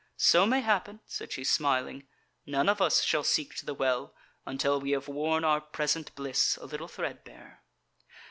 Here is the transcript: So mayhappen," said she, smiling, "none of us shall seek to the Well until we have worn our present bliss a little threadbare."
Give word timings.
So 0.17 0.47
mayhappen," 0.47 1.01
said 1.05 1.31
she, 1.31 1.43
smiling, 1.43 2.07
"none 2.47 2.67
of 2.69 2.81
us 2.81 3.03
shall 3.03 3.23
seek 3.23 3.53
to 3.57 3.67
the 3.67 3.75
Well 3.75 4.15
until 4.47 4.81
we 4.81 4.93
have 4.93 5.07
worn 5.07 5.43
our 5.43 5.61
present 5.61 6.15
bliss 6.15 6.57
a 6.59 6.65
little 6.65 6.87
threadbare." 6.87 7.61